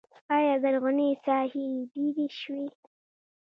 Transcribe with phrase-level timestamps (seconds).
[0.35, 2.65] آیا زرغونې ساحې ډیرې شوي؟